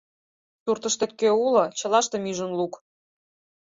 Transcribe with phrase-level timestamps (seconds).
[0.63, 2.73] —Суртыштет кӧ уло— чылаштым ӱжын лук.